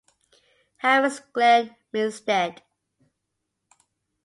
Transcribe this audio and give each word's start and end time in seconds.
Harris 0.77 1.19
Glenn 1.31 1.75
Milstead. 1.93 2.63